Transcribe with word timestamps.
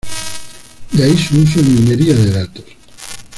De 0.91 1.03
ahí 1.03 1.15
su 1.15 1.39
uso 1.41 1.59
en 1.59 1.75
minería 1.75 2.15
de 2.15 2.31
datos. 2.31 2.65